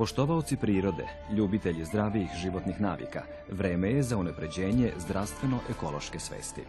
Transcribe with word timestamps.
Poštovaoci 0.00 0.56
prirode, 0.56 1.04
ljubitelji 1.36 1.84
zdravijih 1.84 2.30
životnih 2.42 2.80
navika, 2.80 3.22
vreme 3.50 3.90
je 3.90 4.02
za 4.02 4.16
unapređenje 4.16 4.92
zdravstveno-ekološke 4.98 6.18
svesti. 6.18 6.62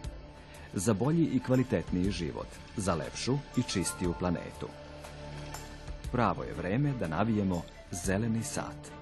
Za 0.74 0.94
bolji 0.94 1.24
i 1.24 1.40
kvalitetniji 1.40 2.10
život, 2.10 2.46
za 2.76 2.94
lepšu 2.94 3.38
i 3.56 3.62
čistiju 3.62 4.14
planetu. 4.18 4.68
Pravo 6.10 6.42
je 6.42 6.54
vreme 6.54 6.92
da 7.00 7.08
navijemo 7.08 7.62
zeleni 7.90 8.42
sat. 8.42 9.01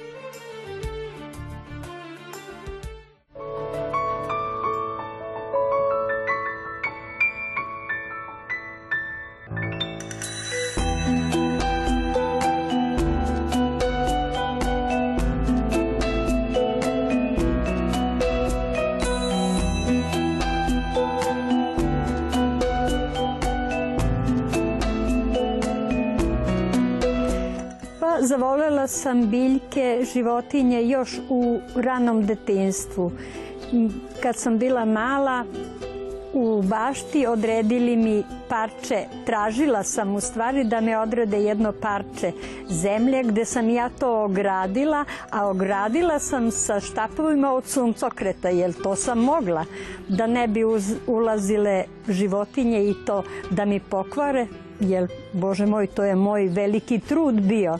Sam 29.01 29.29
biljke, 29.29 30.05
životinje 30.13 30.83
još 30.87 31.19
u 31.29 31.59
ranom 31.75 32.25
detinstvu. 32.25 33.11
Kad 34.21 34.35
sam 34.35 34.57
bila 34.57 34.85
mala, 34.85 35.45
u 36.33 36.61
bašti 36.61 37.25
odredili 37.27 37.95
mi 37.95 38.23
parče, 38.49 39.05
tražila 39.25 39.83
sam 39.83 40.15
u 40.15 40.19
stvari 40.19 40.63
da 40.63 40.81
me 40.81 40.97
odrede 40.97 41.37
jedno 41.37 41.71
parče 41.71 42.31
zemlje 42.69 43.23
gde 43.23 43.45
sam 43.45 43.69
ja 43.69 43.89
to 43.89 44.23
ogradila, 44.23 45.05
a 45.29 45.47
ogradila 45.47 46.19
sam 46.19 46.51
sa 46.51 46.79
štapovima 46.79 47.51
od 47.51 47.65
suncokreta, 47.65 48.49
jer 48.49 48.73
to 48.83 48.95
sam 48.95 49.19
mogla, 49.19 49.65
da 50.07 50.27
ne 50.27 50.47
bi 50.47 50.63
uz- 50.63 50.95
ulazile 51.07 51.83
životinje 52.07 52.89
i 52.89 52.95
to 53.05 53.23
da 53.49 53.65
mi 53.65 53.79
pokvare, 53.79 54.47
jer, 54.79 55.07
Bože 55.33 55.65
moj, 55.65 55.87
to 55.87 56.03
je 56.03 56.15
moj 56.15 56.47
veliki 56.47 56.99
trud 56.99 57.41
bio. 57.41 57.77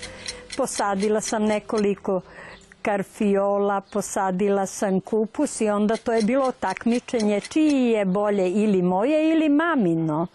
Posadila 0.58 1.22
sam 1.22 1.44
nekoliko 1.46 2.22
karfiola, 2.82 3.82
posadila 3.82 4.66
sam 4.66 5.00
kupus 5.00 5.62
i 5.62 5.70
onda 5.70 5.98
to 5.98 6.14
je 6.14 6.22
bilo 6.22 6.52
takmičenje 6.52 7.42
čiji 7.42 7.86
je 7.86 8.06
bolje 8.06 8.52
ili 8.52 8.82
moje 8.82 9.32
ili 9.32 9.50
mamino. 9.50 10.28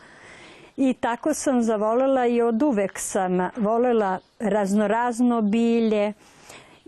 I 0.77 0.93
tako 0.93 1.35
sam 1.35 1.63
zavolela 1.63 2.27
i 2.27 2.43
od 2.43 2.63
uvek 2.63 2.99
sam 2.99 3.51
volela 3.57 4.19
raznorazno 4.39 5.43
bilje 5.43 6.13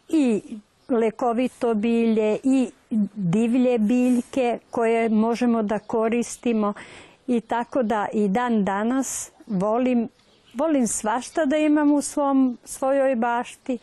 i 0.09 0.43
lekovito 0.89 1.75
bilje 1.75 2.39
i 2.45 2.71
divlje 3.15 3.79
biljke 3.79 4.59
koje 4.71 5.09
možemo 5.09 5.63
da 5.63 5.79
koristimo 5.79 6.73
i 7.27 7.41
tako 7.41 7.83
da 7.83 8.07
i 8.13 8.29
dan 8.29 8.65
danas 8.65 9.31
volim, 9.47 10.09
volim 10.55 10.87
svašta 10.87 11.45
da 11.45 11.57
imam 11.57 11.93
u 11.93 12.03
svom, 12.03 12.59
svojoj 12.65 13.17
bašti, 13.17 13.79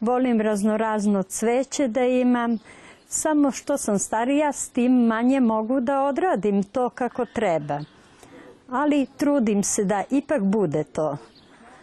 volim 0.00 0.40
raznorazno 0.40 1.22
cveće 1.22 1.88
da 1.88 2.04
imam, 2.04 2.58
samo 3.08 3.50
što 3.50 3.78
sam 3.78 3.98
starija 3.98 4.52
s 4.52 4.68
tim 4.68 4.92
manje 4.92 5.40
mogu 5.40 5.80
da 5.80 6.02
odradim 6.02 6.62
to 6.62 6.88
kako 6.88 7.24
treba. 7.24 7.80
Ali 8.70 9.06
trudim 9.16 9.62
se 9.62 9.84
da 9.84 10.04
ipak 10.10 10.42
bude 10.42 10.84
to. 10.84 11.16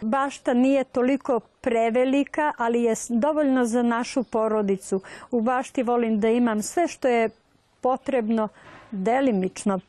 Bašta 0.00 0.54
nije 0.54 0.84
toliko 0.84 1.40
prevelika, 1.40 2.52
ali 2.58 2.82
je 2.82 2.94
dovoljno 3.08 3.64
za 3.64 3.82
našu 3.82 4.22
porodicu. 4.22 5.00
U 5.30 5.40
bašti 5.40 5.82
volim 5.82 6.20
da 6.20 6.28
imam 6.28 6.62
sve 6.62 6.88
što 6.88 7.08
je 7.08 7.30
potrebno 7.80 8.48
delimično 8.90 9.80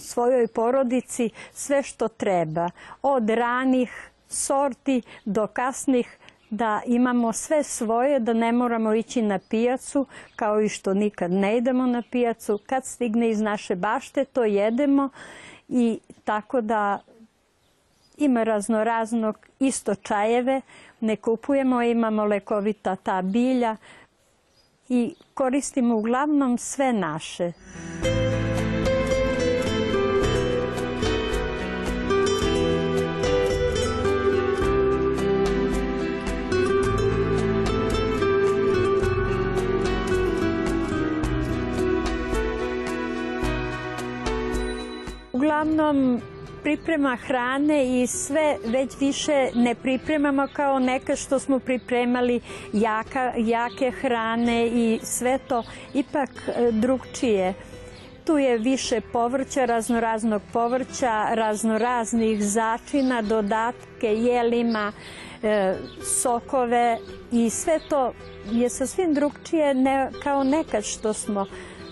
svojoj 0.00 0.46
porodici, 0.46 1.30
sve 1.52 1.82
što 1.82 2.08
treba. 2.08 2.70
Od 3.02 3.30
ranih 3.30 4.10
sorti 4.28 5.02
do 5.24 5.46
kasnih 5.46 6.18
da 6.50 6.80
imamo 6.86 7.32
sve 7.32 7.62
svoje, 7.62 8.20
da 8.20 8.32
ne 8.32 8.52
moramo 8.52 8.94
ići 8.94 9.22
na 9.22 9.38
pijacu, 9.38 10.06
kao 10.36 10.60
i 10.60 10.68
što 10.68 10.94
nikad 10.94 11.30
ne 11.30 11.56
idemo 11.56 11.86
na 11.86 12.02
pijacu. 12.10 12.58
Kad 12.66 12.84
stigne 12.84 13.30
iz 13.30 13.40
naše 13.40 13.76
bašte, 13.76 14.24
to 14.24 14.44
jedemo 14.44 15.08
i 15.68 15.98
tako 16.24 16.60
da 16.60 16.98
ima 18.16 18.42
raznoraznog 18.42 19.46
isto 19.58 19.94
čajeve, 19.94 20.60
ne 21.00 21.16
kupujemo, 21.16 21.82
imamo 21.82 22.24
lekovita 22.24 22.96
ta 22.96 23.22
bilja 23.22 23.76
i 24.88 25.14
koristimo 25.34 25.96
uglavnom 25.96 26.58
sve 26.58 26.92
naše. 26.92 27.52
Uglavnom 45.70 46.20
priprema 46.62 47.16
hrane 47.16 48.02
i 48.02 48.06
sve 48.06 48.56
već 48.66 49.00
više 49.00 49.50
ne 49.54 49.74
pripremamo 49.74 50.46
kao 50.52 50.78
nekad 50.78 51.18
što 51.18 51.38
smo 51.38 51.58
pripremali 51.58 52.40
jaka, 52.72 53.32
jake 53.36 53.90
hrane 53.90 54.66
i 54.66 55.00
sve 55.02 55.38
to 55.48 55.62
ipak 55.94 56.30
e, 56.30 56.72
drugčije. 56.72 57.54
Tu 58.24 58.38
je 58.38 58.58
više 58.58 59.00
povrća, 59.00 59.64
raznoraznog 59.64 60.42
povrća, 60.52 61.34
raznoraznih 61.34 62.44
začina, 62.44 63.22
dodatke, 63.22 64.14
jelima, 64.14 64.92
e, 65.42 65.74
sokove 66.22 66.98
i 67.32 67.50
sve 67.50 67.78
to 67.88 68.12
je 68.52 68.68
sasvim 68.68 69.14
drugčije 69.14 69.74
ne, 69.74 70.10
kao 70.22 70.44
nekad 70.44 70.84
što 70.84 71.12
smo 71.12 71.46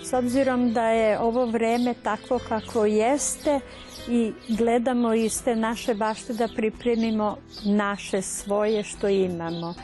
s 0.09 0.13
obzirom 0.13 0.73
da 0.73 0.89
je 0.89 1.19
ovo 1.21 1.47
vreme 1.47 1.95
takvo 2.03 2.39
kako 2.49 2.85
jeste 2.85 3.61
i 4.09 4.33
gledamo 4.49 5.15
iz 5.15 5.43
te 5.45 5.57
naše 5.57 5.95
bašte 5.95 6.33
da 6.33 6.49
pripremimo 6.57 7.37
naše 7.65 8.23
svoje 8.23 8.85
što 8.85 9.09
imamo. 9.09 9.75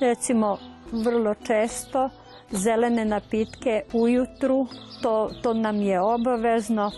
Recimo, 0.00 0.58
vrlo 0.92 1.34
često 1.34 2.10
zelene 2.50 3.04
napitke 3.04 3.82
ujutru, 3.92 4.66
to, 5.02 5.30
to 5.42 5.54
nam 5.54 5.82
je 5.82 6.00
obavezno. 6.00 6.90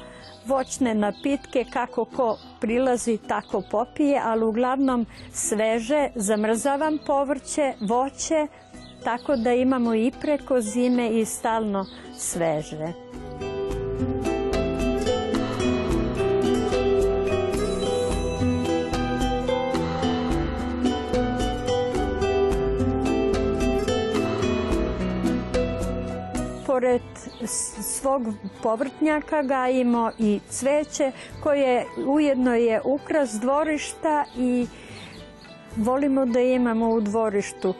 Voćne 0.47 0.94
napitke, 0.94 1.65
kako 1.72 2.04
ko 2.04 2.38
prilazi, 2.60 3.19
tako 3.28 3.62
popije, 3.71 4.21
ali 4.25 4.44
uglavnom 4.44 5.07
sveže, 5.33 6.09
zamrzavam 6.15 6.98
povrće, 7.07 7.72
voće, 7.80 8.47
tako 9.04 9.36
da 9.36 9.53
imamo 9.53 9.95
i 9.95 10.12
preko 10.21 10.60
zime 10.60 11.21
i 11.21 11.24
stalno 11.24 11.86
sveže. 12.22 12.92
Pored 26.66 27.03
svog 27.83 28.22
povrtnjaka 28.63 29.42
gajimo 29.42 30.10
i 30.19 30.41
cveće 30.48 31.13
koje 31.42 31.86
ujedno 32.07 32.54
je 32.54 32.80
ukras 32.84 33.30
dvorišta 33.41 34.24
i 34.36 34.66
volimo 35.77 36.27
da 36.27 36.41
imamo 36.41 36.91
u 36.91 37.01
dvorištu 37.01 37.74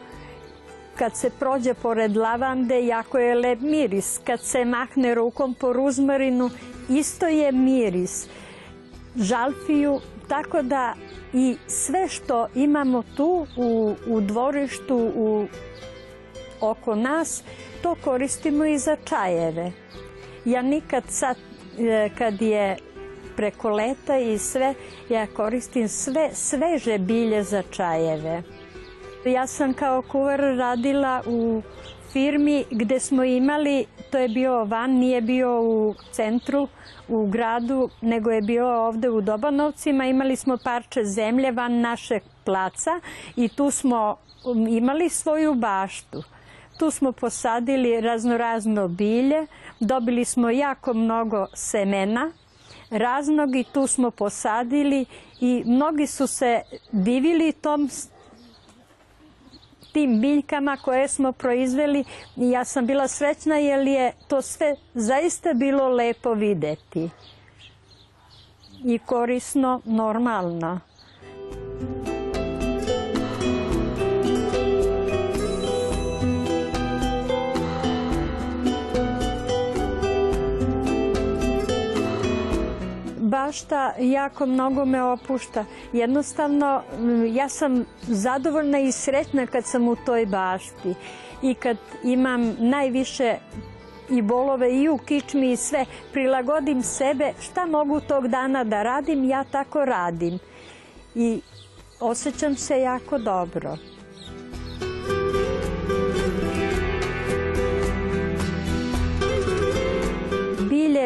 kad 0.95 1.17
se 1.17 1.29
prođe 1.29 1.73
pored 1.73 2.17
lavande, 2.17 2.85
jako 2.85 3.17
je 3.17 3.35
lep 3.35 3.59
miris. 3.59 4.19
Kad 4.25 4.41
se 4.41 4.65
mahne 4.65 5.15
rukom 5.15 5.53
po 5.53 5.73
ruzmarinu, 5.73 6.49
isto 6.89 7.27
je 7.27 7.51
miris. 7.51 8.27
Žalfiju, 9.15 9.99
tako 10.27 10.61
da 10.61 10.93
i 11.33 11.57
sve 11.67 12.07
što 12.07 12.47
imamo 12.55 13.03
tu 13.17 13.47
u, 13.57 13.95
u 14.07 14.21
dvorištu, 14.21 15.11
u, 15.15 15.45
oko 16.61 16.95
nas, 16.95 17.43
to 17.81 17.95
koristimo 18.03 18.65
i 18.65 18.77
za 18.77 18.97
čajeve. 19.05 19.71
Ja 20.45 20.61
nikad 20.61 21.03
sad, 21.07 21.37
e, 21.79 22.09
kad 22.17 22.41
je 22.41 22.77
preko 23.35 23.69
leta 23.69 24.17
i 24.17 24.37
sve, 24.37 24.73
ja 25.09 25.27
koristim 25.27 25.87
sve 25.87 26.29
sveže 26.33 26.97
bilje 26.97 27.43
za 27.43 27.63
čajeve. 27.71 28.43
Ja 29.25 29.47
sam 29.47 29.73
kao 29.73 30.01
kuvar 30.01 30.39
radila 30.39 31.21
u 31.25 31.61
firmi 32.11 32.65
gde 32.71 32.99
smo 32.99 33.23
imali, 33.23 33.85
to 34.11 34.17
je 34.17 34.29
bio 34.29 34.63
van, 34.63 34.91
nije 34.91 35.21
bio 35.21 35.61
u 35.61 35.95
centru, 36.11 36.67
u 37.07 37.27
gradu, 37.27 37.89
nego 38.01 38.31
je 38.31 38.41
bio 38.41 38.85
ovde 38.87 39.09
u 39.09 39.21
Dobanovcima. 39.21 40.05
Imali 40.05 40.35
smo 40.35 40.57
parče 40.63 41.05
zemlje 41.05 41.51
van 41.51 41.79
našeg 41.79 42.21
placa 42.43 42.99
i 43.35 43.49
tu 43.49 43.71
smo 43.71 44.15
imali 44.69 45.09
svoju 45.09 45.53
baštu. 45.53 46.23
Tu 46.79 46.91
smo 46.91 47.11
posadili 47.11 48.01
raznorazno 48.01 48.87
bilje, 48.87 49.47
dobili 49.79 50.25
smo 50.25 50.49
jako 50.49 50.93
mnogo 50.93 51.47
semena 51.53 52.31
raznog 52.89 53.55
i 53.55 53.63
tu 53.73 53.87
smo 53.87 54.11
posadili 54.11 55.05
i 55.39 55.63
mnogi 55.65 56.07
su 56.07 56.27
se 56.27 56.61
divili 56.91 57.51
tom 57.51 57.89
tim 59.93 60.21
biljkama 60.21 60.77
koje 60.77 61.07
smo 61.07 61.31
proizveli 61.31 62.03
i 62.35 62.49
ja 62.49 62.65
sam 62.65 62.85
bila 62.85 63.07
srećna 63.07 63.55
jer 63.55 63.87
je 63.87 64.13
to 64.27 64.41
sve 64.41 64.75
zaista 64.93 65.53
bilo 65.53 65.89
lepo 65.89 66.33
videti 66.33 67.09
i 68.85 68.99
korisno, 68.99 69.81
normalno. 69.85 70.79
Bašta 83.33 83.93
jako 83.99 84.45
mnogo 84.45 84.85
me 84.85 85.03
opušta. 85.03 85.65
Jednostavno, 85.93 86.81
ja 87.33 87.49
sam 87.49 87.85
zadovoljna 88.01 88.79
i 88.79 88.91
sretna 88.91 89.47
kad 89.47 89.65
sam 89.65 89.87
u 89.87 89.95
toj 89.95 90.25
bašti 90.25 90.93
i 91.41 91.53
kad 91.53 91.77
imam 92.03 92.55
najviše 92.59 93.37
i 94.09 94.21
bolove 94.21 94.69
i 94.75 94.89
u 94.89 94.97
kičmi 94.97 95.51
i 95.51 95.57
sve, 95.57 95.85
prilagodim 96.11 96.83
sebe 96.83 97.33
šta 97.41 97.65
mogu 97.65 97.99
tog 97.99 98.27
dana 98.27 98.63
da 98.63 98.83
radim, 98.83 99.23
ja 99.29 99.43
tako 99.43 99.85
radim. 99.85 100.39
I 101.15 101.41
osjećam 101.99 102.55
se 102.55 102.79
jako 102.79 103.17
dobro. 103.17 103.77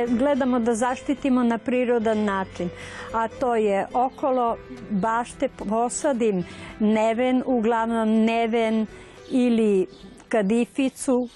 Gledamo 0.07 0.59
da 0.59 0.75
zaštitimo 0.75 1.43
na 1.43 1.57
prirodan 1.57 2.23
način, 2.23 2.69
a 3.13 3.27
to 3.27 3.55
je 3.55 3.87
okolo 3.93 4.57
bašte 4.89 5.49
posadim 5.49 6.45
neven, 6.79 7.43
uglavnom 7.45 8.09
neven 8.25 8.85
ili 9.29 9.87
kadificu 10.29 11.29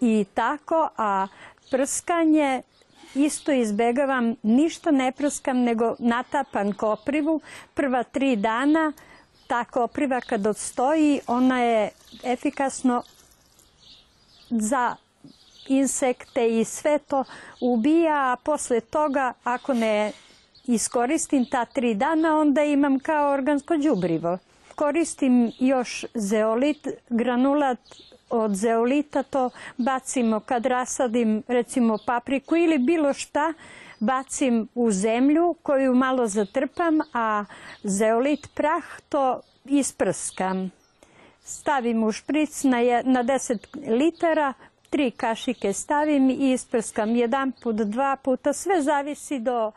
i 0.00 0.24
tako, 0.34 0.88
a 0.96 1.26
prskanje 1.70 2.62
isto 3.14 3.52
izbegavam, 3.52 4.34
ništa 4.42 4.90
ne 4.90 5.12
prskam, 5.12 5.58
nego 5.58 5.94
natapam 5.98 6.72
koprivu. 6.72 7.40
Prva 7.74 8.02
tri 8.02 8.36
dana 8.36 8.92
ta 9.46 9.64
kopriva 9.64 10.20
kad 10.20 10.46
odstoji, 10.46 11.20
ona 11.26 11.62
je 11.62 11.90
efikasno 12.24 13.02
za 14.50 14.96
insekte 15.68 16.60
i 16.60 16.64
sve 16.64 16.98
to 16.98 17.24
ubija, 17.60 18.32
a 18.32 18.36
posle 18.44 18.80
toga 18.80 19.32
ako 19.44 19.74
ne 19.74 20.12
iskoristim 20.66 21.46
ta 21.50 21.64
tri 21.64 21.94
dana, 21.94 22.38
onda 22.38 22.62
imam 22.62 22.98
kao 22.98 23.32
organsko 23.32 23.76
đubrivo. 23.76 24.38
Koristim 24.74 25.52
još 25.58 26.04
zeolit, 26.14 26.88
granulat 27.08 27.78
od 28.30 28.54
zeolita, 28.54 29.22
to 29.22 29.50
bacimo 29.76 30.40
kad 30.40 30.66
rasadim 30.66 31.42
recimo 31.48 31.98
papriku 32.06 32.56
ili 32.56 32.78
bilo 32.78 33.12
šta, 33.12 33.52
bacim 33.98 34.68
u 34.74 34.90
zemlju 34.90 35.54
koju 35.62 35.94
malo 35.94 36.26
zatrpam, 36.26 36.98
a 37.12 37.44
zeolit 37.82 38.48
prah 38.54 38.84
to 39.08 39.40
isprskam. 39.64 40.70
Stavim 41.44 42.04
u 42.04 42.12
špric 42.12 42.64
na 42.64 43.24
10 43.24 43.58
litara, 43.98 44.52
tri 44.90 45.10
kašike 45.10 45.72
stavim 45.72 46.30
i 46.30 46.52
isprskam 46.52 47.16
jedan 47.16 47.52
put, 47.52 47.76
dva 47.76 48.16
puta, 48.16 48.52
sve 48.52 48.82
zavisi 48.82 49.38
do, 49.38 49.72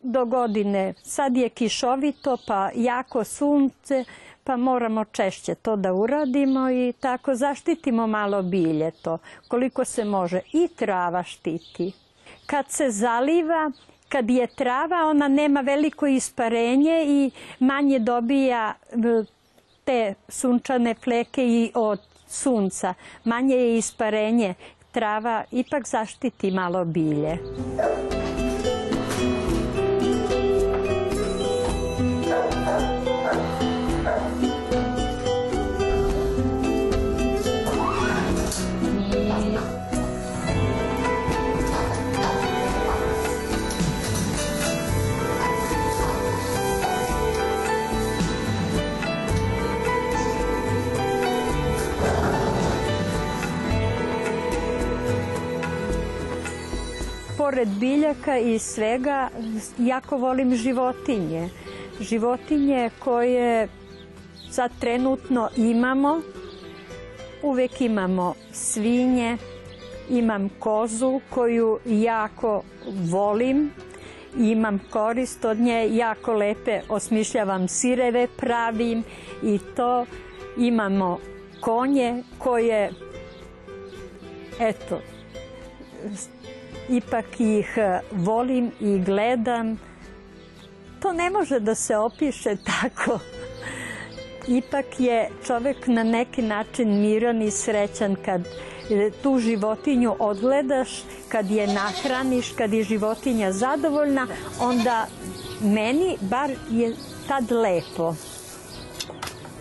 do 0.00 0.24
godine. 0.24 0.94
Sad 1.02 1.36
je 1.36 1.48
kišovito 1.48 2.36
pa 2.46 2.70
jako 2.74 3.24
sunce, 3.24 4.04
pa 4.44 4.56
moramo 4.56 5.04
češće 5.04 5.54
to 5.54 5.76
da 5.76 5.92
uradimo 5.92 6.70
i 6.70 6.92
tako 7.00 7.34
zaštitimo 7.34 8.06
malo 8.06 8.42
bilje 8.42 8.90
to, 8.90 9.18
koliko 9.48 9.84
se 9.84 10.04
može. 10.04 10.40
I 10.52 10.68
trava 10.76 11.22
štiti. 11.22 11.92
Kad 12.46 12.70
se 12.70 12.90
zaliva, 12.90 13.70
kad 14.08 14.30
je 14.30 14.46
trava, 14.46 14.96
ona 15.06 15.28
nema 15.28 15.60
veliko 15.60 16.06
isparenje 16.06 17.04
i 17.06 17.30
manje 17.58 17.98
dobija 17.98 18.74
te 19.84 20.14
sunčane 20.28 20.94
fleke 20.94 21.46
i 21.46 21.70
od 21.74 22.07
sunca, 22.28 22.94
manje 23.24 23.56
je 23.56 23.78
isparenje, 23.78 24.54
trava 24.90 25.44
ipak 25.50 25.86
zaštiti 25.88 26.50
malo 26.50 26.84
bilje. 26.84 27.38
Pored 57.48 57.68
biljaka 57.68 58.38
i 58.38 58.58
svega, 58.58 59.28
jako 59.78 60.16
volim 60.16 60.54
životinje. 60.54 61.48
Životinje 62.00 62.90
koje 62.98 63.68
sad 64.50 64.70
trenutno 64.80 65.48
imamo, 65.56 66.20
uvek 67.42 67.80
imamo 67.80 68.34
svinje, 68.52 69.36
imam 70.10 70.48
kozu 70.58 71.20
koju 71.30 71.78
jako 71.86 72.62
volim, 73.10 73.70
imam 74.38 74.80
korist 74.90 75.44
od 75.44 75.58
nje, 75.58 75.88
jako 75.96 76.32
lepe 76.32 76.80
osmišljavam 76.88 77.68
sireve, 77.68 78.26
pravim 78.36 79.04
i 79.42 79.58
to. 79.76 80.06
Imamo 80.58 81.18
konje 81.60 82.22
koje, 82.38 82.92
eto, 84.60 85.00
ipak 86.88 87.40
ih 87.40 87.76
e, 87.76 88.00
volim 88.12 88.72
i 88.80 88.98
gledam. 88.98 89.78
To 91.00 91.12
ne 91.12 91.30
može 91.30 91.60
da 91.60 91.74
se 91.74 91.96
opiše 91.96 92.56
tako. 92.70 93.18
Ipak 94.48 94.86
je 94.98 95.30
čovek 95.46 95.86
na 95.86 96.02
neki 96.02 96.42
način 96.42 97.00
miran 97.00 97.42
i 97.42 97.50
srećan 97.50 98.16
kad 98.24 98.40
e, 98.40 99.10
tu 99.22 99.38
životinju 99.38 100.16
odgledaš, 100.18 101.02
kad 101.28 101.50
je 101.50 101.66
nahraniš, 101.66 102.52
kad 102.52 102.72
je 102.72 102.82
životinja 102.82 103.52
zadovoljna, 103.52 104.26
onda 104.60 105.06
meni 105.60 106.16
bar 106.20 106.50
je 106.70 106.94
tad 107.28 107.50
lepo. 107.50 108.14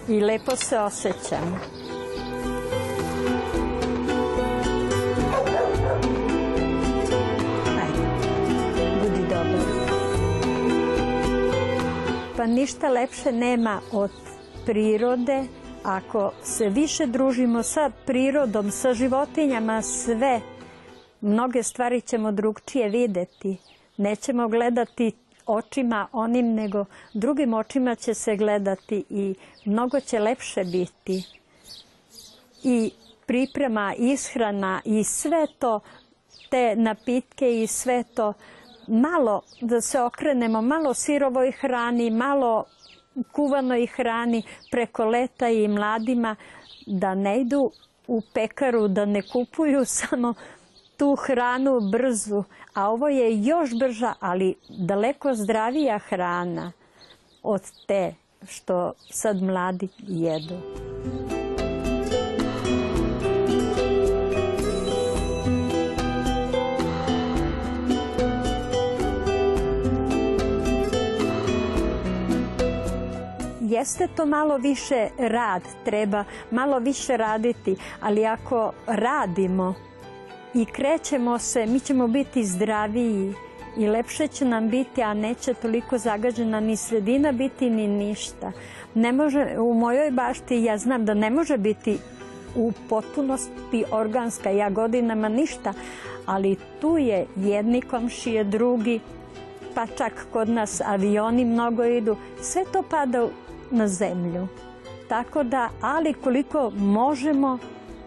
I 0.07 0.19
lepo 0.19 0.55
se 0.55 0.79
osjećam. 0.79 1.76
Ništa 12.47 12.89
lepše 12.89 13.31
nema 13.31 13.81
od 13.91 14.11
prirode 14.65 15.43
ako 15.83 16.31
se 16.43 16.69
više 16.69 17.05
družimo 17.05 17.63
sa 17.63 17.91
prirodom, 18.05 18.71
sa 18.71 18.93
životinjama, 18.93 19.81
sve, 19.81 20.41
mnoge 21.21 21.63
stvari 21.63 22.01
ćemo 22.01 22.31
drugčije 22.31 22.89
videti. 22.89 23.57
Nećemo 23.97 24.47
gledati 24.47 25.11
očima 25.45 26.07
onim, 26.11 26.53
nego 26.53 26.85
drugim 27.13 27.53
očima 27.53 27.95
će 27.95 28.13
se 28.13 28.35
gledati 28.35 29.03
i 29.09 29.35
mnogo 29.65 29.99
će 29.99 30.19
lepše 30.19 30.63
biti. 30.63 31.23
I 32.63 32.91
priprema, 33.25 33.93
ishrana 33.97 34.81
i 34.85 35.03
sve 35.03 35.47
to, 35.59 35.79
te 36.49 36.75
napitke 36.75 37.63
i 37.63 37.67
sve 37.67 38.03
to, 38.03 38.33
malo 38.87 39.41
da 39.61 39.81
se 39.81 40.01
okrenemo, 40.01 40.61
malo 40.61 40.93
sirovoj 40.93 41.51
hrani, 41.51 42.09
malo 42.09 42.65
kuvanoj 43.31 43.87
hrani 43.87 44.43
preko 44.71 45.05
leta 45.05 45.49
i 45.49 45.67
mladima 45.67 46.35
da 46.85 47.15
ne 47.15 47.41
idu 47.41 47.71
u 48.07 48.21
pekaru, 48.33 48.87
da 48.87 49.05
ne 49.05 49.21
kupuju 49.21 49.85
samo 49.99 50.33
tu 50.97 51.15
hranu 51.15 51.79
brzu, 51.79 52.43
a 52.73 52.89
ovo 52.89 53.07
je 53.07 53.43
još 53.43 53.79
brža, 53.79 54.13
ali 54.19 54.55
daleko 54.69 55.35
zdravija 55.35 55.97
hrana 55.99 56.71
od 57.43 57.61
te 57.87 58.13
što 58.47 58.93
sad 59.09 59.41
mladi 59.41 59.87
jedu. 59.97 60.57
Jeste 73.69 74.07
to 74.15 74.25
malo 74.25 74.57
više 74.57 75.07
rad, 75.17 75.61
treba 75.85 76.23
malo 76.51 76.79
više 76.79 77.17
raditi, 77.17 77.75
ali 78.01 78.25
ako 78.25 78.71
radimo 78.87 79.73
i 80.53 80.65
krećemo 80.65 81.39
se, 81.39 81.65
mi 81.65 81.79
ćemo 81.79 82.07
biti 82.07 82.45
zdraviji 82.45 83.33
i 83.77 83.87
lepše 83.87 84.27
će 84.27 84.45
nam 84.45 84.69
biti, 84.69 85.03
a 85.03 85.13
neće 85.13 85.53
toliko 85.53 85.97
zagađena 85.97 86.59
ni 86.59 86.75
sredina 86.75 87.31
biti 87.31 87.69
ni 87.69 87.87
ništa. 87.87 88.51
Ne 88.93 89.11
može, 89.11 89.59
u 89.59 89.73
mojoj 89.73 90.11
bašti 90.11 90.63
ja 90.63 90.77
znam 90.77 91.05
da 91.05 91.13
ne 91.13 91.29
može 91.29 91.57
biti 91.57 91.97
u 92.55 92.71
potpunosti 92.89 93.83
organska, 93.91 94.49
ja 94.49 94.69
godinama 94.69 95.29
ništa, 95.29 95.73
ali 96.25 96.57
tu 96.81 96.97
je 96.97 97.25
jedni 97.35 97.81
komšije, 97.81 98.43
drugi, 98.43 98.99
pa 99.75 99.85
čak 99.97 100.27
kod 100.33 100.49
nas 100.49 100.81
avioni 100.85 101.45
mnogo 101.45 101.83
idu, 101.83 102.15
sve 102.41 102.63
to 102.73 102.83
pada 102.89 103.27
na 103.71 103.87
zemlju. 103.87 104.47
Tako 105.09 105.43
da, 105.43 105.69
ali 105.81 106.13
koliko 106.13 106.69
možemo 106.69 107.57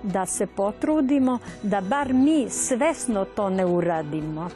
da 0.02 0.26
se 0.26 0.46
potrudimo, 0.46 1.38
da 1.62 1.80
bar 1.80 2.12
mi 2.12 2.46
svesno 2.50 3.24
to 3.24 3.50
ne 3.50 3.66
uradimo. 3.66 4.48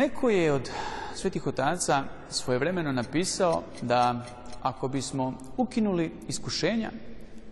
Neko 0.00 0.30
je 0.30 0.52
od 0.52 0.70
svetih 1.14 1.46
otaca 1.46 2.04
svojevremeno 2.30 2.92
napisao 2.92 3.62
da 3.82 4.24
ako 4.62 4.88
bismo 4.88 5.34
ukinuli 5.56 6.12
iskušenja, 6.28 6.90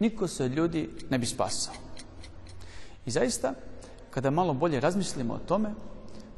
niko 0.00 0.28
se 0.28 0.44
od 0.44 0.52
ljudi 0.52 0.88
ne 1.10 1.18
bi 1.18 1.26
spasao. 1.26 1.74
I 3.06 3.10
zaista, 3.10 3.52
kada 4.10 4.30
malo 4.30 4.54
bolje 4.54 4.80
razmislimo 4.80 5.34
o 5.34 5.38
tome, 5.38 5.70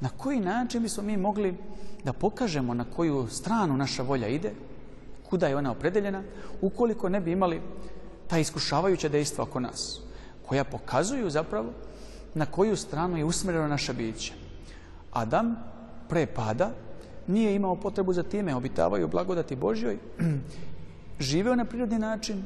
na 0.00 0.08
koji 0.08 0.40
način 0.40 0.82
bismo 0.82 1.02
mi 1.02 1.16
mogli 1.16 1.54
da 2.04 2.12
pokažemo 2.12 2.74
na 2.74 2.84
koju 2.84 3.28
stranu 3.28 3.76
naša 3.76 4.02
volja 4.02 4.28
ide, 4.28 4.52
kuda 5.30 5.48
je 5.48 5.56
ona 5.56 5.70
opredeljena, 5.70 6.22
ukoliko 6.60 7.08
ne 7.08 7.20
bi 7.20 7.32
imali 7.32 7.60
ta 8.26 8.38
iskušavajuća 8.38 9.08
dejstva 9.08 9.44
oko 9.44 9.60
nas, 9.60 10.00
koja 10.48 10.64
pokazuju 10.64 11.30
zapravo 11.30 11.70
na 12.34 12.46
koju 12.46 12.76
stranu 12.76 13.16
je 13.16 13.24
usmjereno 13.24 13.68
naše 13.68 13.92
biće. 13.92 14.32
Adam 15.12 15.79
pre 16.10 16.26
pada 16.26 16.70
nije 17.26 17.54
imao 17.54 17.76
potrebu 17.76 18.12
za 18.12 18.22
time, 18.22 18.54
obitavaju 18.54 19.08
blagodati 19.08 19.56
Božjoj, 19.56 19.98
živeo 21.30 21.54
na 21.54 21.64
prirodni 21.64 21.98
način, 21.98 22.44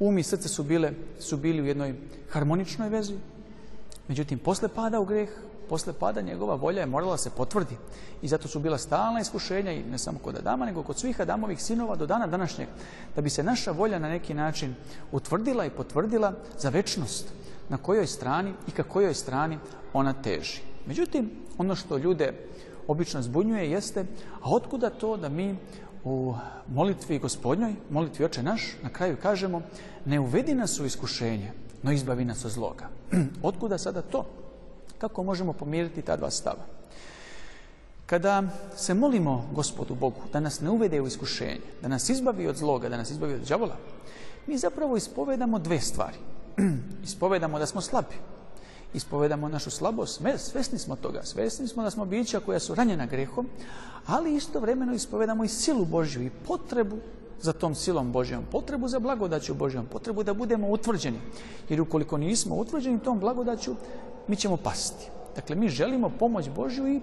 um 0.00 0.18
i 0.18 0.22
srce 0.22 0.48
su, 0.48 0.62
bile, 0.62 0.92
su 1.20 1.36
bili 1.36 1.62
u 1.62 1.66
jednoj 1.66 1.94
harmoničnoj 2.30 2.88
vezi. 2.88 3.14
Međutim, 4.08 4.38
posle 4.38 4.68
pada 4.68 5.00
u 5.00 5.04
greh, 5.04 5.28
posle 5.68 5.92
pada 5.92 6.20
njegova 6.20 6.54
volja 6.54 6.80
je 6.80 6.86
morala 6.86 7.16
se 7.16 7.30
potvrdi. 7.30 7.76
I 8.22 8.28
zato 8.28 8.48
su 8.48 8.60
bila 8.60 8.78
stalna 8.78 9.20
iskušenja, 9.20 9.72
i 9.72 9.82
ne 9.82 9.98
samo 9.98 10.18
kod 10.18 10.36
Adama, 10.36 10.66
nego 10.66 10.82
kod 10.82 10.98
svih 10.98 11.20
Adamovih 11.20 11.62
sinova 11.62 11.96
do 11.96 12.06
dana 12.06 12.26
današnjeg, 12.26 12.68
da 13.16 13.22
bi 13.22 13.30
se 13.30 13.42
naša 13.42 13.70
volja 13.70 13.98
na 13.98 14.08
neki 14.08 14.34
način 14.34 14.74
utvrdila 15.12 15.66
i 15.66 15.70
potvrdila 15.70 16.32
za 16.58 16.68
večnost, 16.68 17.32
na 17.68 17.76
kojoj 17.76 18.06
strani 18.06 18.52
i 18.68 18.70
ka 18.70 18.82
kojoj 18.82 19.14
strani 19.14 19.58
ona 19.92 20.12
teži. 20.12 20.60
Međutim, 20.86 21.30
ono 21.58 21.74
što 21.74 21.98
ljude 21.98 22.32
obično 22.88 23.22
zbunjuje 23.22 23.70
jeste, 23.70 24.04
a 24.40 24.50
otkuda 24.50 24.90
to 24.90 25.16
da 25.16 25.28
mi 25.28 25.56
u 26.04 26.34
molitvi 26.68 27.18
gospodnjoj, 27.18 27.74
molitvi 27.90 28.24
oče 28.24 28.42
naš, 28.42 28.76
na 28.82 28.88
kraju 28.88 29.16
kažemo, 29.22 29.62
ne 30.04 30.20
uvedi 30.20 30.54
nas 30.54 30.80
u 30.80 30.84
iskušenje, 30.84 31.52
no 31.82 31.92
izbavi 31.92 32.24
nas 32.24 32.44
od 32.44 32.50
zloga. 32.50 32.88
Otkuda 33.42 33.78
sada 33.78 34.02
to? 34.02 34.26
Kako 34.98 35.22
možemo 35.22 35.52
pomiriti 35.52 36.02
ta 36.02 36.16
dva 36.16 36.30
stava? 36.30 36.64
Kada 38.06 38.42
se 38.76 38.94
molimo 38.94 39.48
gospodu 39.52 39.94
Bogu 39.94 40.20
da 40.32 40.40
nas 40.40 40.60
ne 40.60 40.70
uvede 40.70 41.00
u 41.00 41.06
iskušenje, 41.06 41.60
da 41.82 41.88
nas 41.88 42.08
izbavi 42.08 42.46
od 42.46 42.56
zloga, 42.56 42.88
da 42.88 42.96
nas 42.96 43.10
izbavi 43.10 43.34
od 43.34 43.48
đavola, 43.48 43.76
mi 44.46 44.58
zapravo 44.58 44.96
ispovedamo 44.96 45.58
dve 45.58 45.80
stvari. 45.80 46.16
ispovedamo 47.04 47.58
da 47.58 47.66
smo 47.66 47.80
slabi, 47.80 48.14
ispovedamo 48.94 49.48
našu 49.48 49.70
slabost, 49.70 50.22
svesni 50.36 50.78
smo 50.78 50.96
toga, 50.96 51.22
svesni 51.22 51.68
smo 51.68 51.82
da 51.82 51.90
smo 51.90 52.04
bića 52.04 52.40
koja 52.40 52.58
su 52.58 52.74
ranjena 52.74 53.06
grehom, 53.06 53.48
ali 54.06 54.34
istovremeno 54.34 54.94
ispovedamo 54.94 55.44
i 55.44 55.48
silu 55.48 55.84
Božju 55.84 56.22
i 56.22 56.30
potrebu 56.30 56.96
za 57.40 57.52
tom 57.52 57.74
silom 57.74 58.12
Božjom, 58.12 58.44
potrebu 58.52 58.88
za 58.88 58.98
blagodaću 58.98 59.54
Božjom, 59.54 59.86
potrebu 59.86 60.22
da 60.22 60.34
budemo 60.34 60.68
utvrđeni. 60.68 61.18
Jer 61.68 61.80
ukoliko 61.80 62.18
nismo 62.18 62.56
utvrđeni 62.56 63.00
tom 63.00 63.20
blagodaću, 63.20 63.74
mi 64.28 64.36
ćemo 64.36 64.56
pasti. 64.56 65.10
Dakle, 65.34 65.56
mi 65.56 65.68
želimo 65.68 66.10
pomoć 66.18 66.48
Božju 66.56 66.88
i 66.88 67.00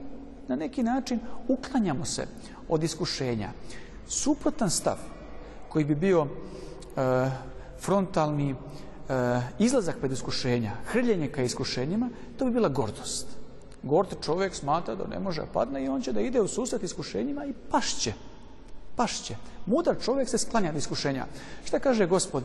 na 0.47 0.55
neki 0.55 0.83
način 0.83 1.19
uklanjamo 1.47 2.05
se 2.05 2.27
od 2.69 2.83
iskušenja. 2.83 3.49
Suprotan 4.07 4.69
stav 4.69 4.97
koji 5.69 5.85
bi 5.85 5.95
bio 5.95 6.25
e, 6.25 7.29
frontalni, 7.79 8.55
izlazak 9.59 9.97
pred 9.99 10.11
iskušenja, 10.11 10.71
hrljenje 10.85 11.27
ka 11.27 11.43
iskušenjima, 11.43 12.09
to 12.37 12.45
bi 12.45 12.51
bila 12.51 12.69
gordost. 12.69 13.27
Gord 13.83 14.07
čovjek 14.25 14.55
smatra 14.55 14.95
da 14.95 15.07
ne 15.07 15.19
može 15.19 15.41
padne 15.53 15.83
i 15.83 15.87
on 15.87 16.01
će 16.01 16.13
da 16.13 16.21
ide 16.21 16.41
u 16.41 16.47
susret 16.47 16.83
iskušenjima 16.83 17.45
i 17.45 17.53
pašće. 17.71 18.13
Pašće. 18.95 19.35
Mudar 19.65 19.95
čovjek 20.03 20.29
se 20.29 20.37
sklanja 20.37 20.69
od 20.69 20.75
iskušenja. 20.77 21.25
Šta 21.65 21.79
kaže 21.79 22.07
gospod 22.07 22.43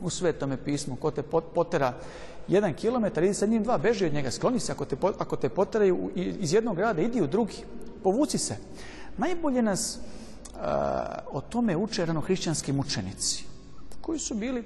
u 0.00 0.10
svetome 0.10 0.56
pismu? 0.56 0.96
Ko 0.96 1.10
te 1.10 1.22
potera 1.54 1.94
jedan 2.48 2.74
kilometar, 2.74 3.24
idi 3.24 3.34
sa 3.34 3.46
njim 3.46 3.62
dva, 3.62 3.78
beži 3.78 4.06
od 4.06 4.12
njega, 4.12 4.30
skloni 4.30 4.60
se. 4.60 4.72
Ako 4.72 4.84
te, 4.84 4.96
ako 5.18 5.36
te 5.36 5.48
poteraju 5.48 6.10
iz 6.14 6.52
jednog 6.52 6.76
grada, 6.76 7.02
idi 7.02 7.22
u 7.22 7.26
drugi. 7.26 7.64
Povuci 8.02 8.38
se. 8.38 8.56
Najbolje 9.18 9.62
nas 9.62 9.98
o 11.32 11.40
tome 11.40 11.76
uče 11.76 12.06
ranohrišćanski 12.06 12.72
mučenici, 12.72 13.44
koji 14.00 14.18
su 14.18 14.34
bili 14.34 14.64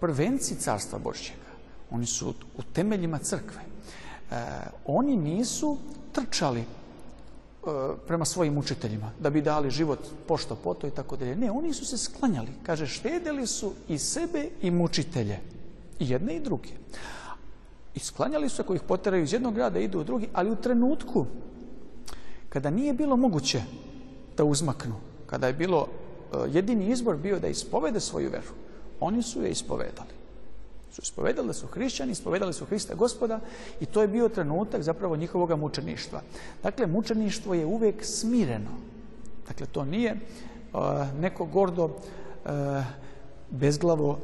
prvenci 0.00 0.54
carstva 0.54 0.98
Božjega. 0.98 1.50
Oni 1.90 2.06
su 2.06 2.34
u 2.58 2.62
temeljima 2.62 3.18
crkve. 3.18 3.60
E, 3.60 4.36
oni 4.86 5.16
nisu 5.16 5.78
trčali 6.12 6.64
prema 8.06 8.24
svojim 8.24 8.58
učiteljima, 8.58 9.10
da 9.20 9.30
bi 9.30 9.42
dali 9.42 9.70
život 9.70 9.98
pošto 10.28 10.56
poto 10.56 10.86
i 10.86 10.90
tako 10.90 11.16
dalje. 11.16 11.36
Ne, 11.36 11.50
oni 11.50 11.74
su 11.74 11.84
se 11.86 11.98
sklanjali. 11.98 12.48
Kaže, 12.62 12.86
štedili 12.86 13.46
su 13.46 13.72
i 13.88 13.98
sebe 13.98 14.48
i 14.62 14.70
mučitelje. 14.70 15.38
I 15.98 16.10
jedne 16.10 16.36
i 16.36 16.40
druge. 16.40 16.68
I 17.94 17.98
sklanjali 17.98 18.48
su 18.48 18.62
ako 18.62 18.74
ih 18.74 18.82
poteraju 18.82 19.22
iz 19.22 19.32
jednog 19.32 19.54
grada, 19.54 19.78
idu 19.78 20.00
u 20.00 20.04
drugi, 20.04 20.28
ali 20.32 20.50
u 20.50 20.56
trenutku 20.56 21.26
kada 22.48 22.70
nije 22.70 22.92
bilo 22.92 23.16
moguće 23.16 23.62
da 24.36 24.44
uzmaknu, 24.44 24.94
kada 25.26 25.46
je 25.46 25.52
bilo 25.52 25.86
e, 25.86 26.36
jedini 26.52 26.90
izbor 26.90 27.16
bio 27.16 27.38
da 27.38 27.48
ispovede 27.48 28.00
svoju 28.00 28.30
veru, 28.30 28.52
oni 29.00 29.22
su 29.22 29.42
je 29.42 29.50
ispovedali. 29.50 30.10
Su 30.92 31.02
ispovedali 31.02 31.46
da 31.46 31.52
su 31.52 31.66
hrišćani, 31.66 32.12
ispovedali 32.12 32.52
su 32.52 32.64
Hrista 32.64 32.94
gospoda 32.94 33.40
i 33.80 33.86
to 33.86 34.02
je 34.02 34.08
bio 34.08 34.28
trenutak 34.28 34.82
zapravo 34.82 35.16
njihovog 35.16 35.58
mučeništva. 35.58 36.22
Dakle, 36.62 36.86
mučeništvo 36.86 37.54
je 37.54 37.66
uvijek 37.66 38.04
smireno. 38.04 38.70
Dakle, 39.48 39.66
to 39.66 39.84
nije 39.84 40.12
uh, 40.72 40.80
neko 41.20 41.44
gordo, 41.44 41.84
uh, 41.84 42.50
bezglavo 43.50 44.18